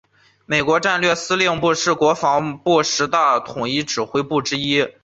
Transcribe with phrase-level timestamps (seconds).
[0.47, 4.91] 美国战略司令部是国防部十大统一指挥部之一。